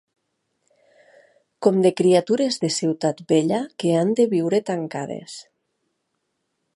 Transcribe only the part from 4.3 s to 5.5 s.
viure tancades